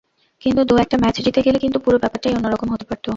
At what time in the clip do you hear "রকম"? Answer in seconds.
2.47-2.67